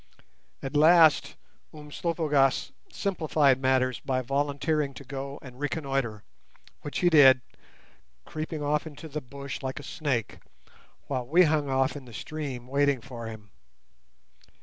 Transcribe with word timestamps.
At 0.63 0.75
last 0.75 1.35
Umslopogaas 1.71 2.71
simplified 2.91 3.61
matters 3.61 3.99
by 3.99 4.23
volunteering 4.23 4.95
to 4.95 5.03
go 5.03 5.37
and 5.43 5.59
reconnoitre, 5.59 6.23
which 6.81 6.97
he 7.01 7.09
did, 7.11 7.41
creeping 8.25 8.63
off 8.63 8.87
into 8.87 9.07
the 9.07 9.21
bush 9.21 9.61
like 9.61 9.79
a 9.79 9.83
snake, 9.83 10.39
while 11.05 11.27
we 11.27 11.43
hung 11.43 11.69
off 11.69 11.95
in 11.95 12.05
the 12.05 12.13
stream 12.13 12.65
waiting 12.65 12.99
for 12.99 13.27
him. 13.27 13.51